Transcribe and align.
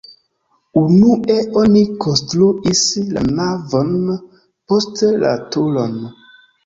Unue 0.79 1.35
oni 1.63 1.83
konstruis 2.05 2.81
la 3.17 3.25
navon, 3.41 3.93
poste 4.73 5.11
la 5.25 5.35
turon. 5.55 5.99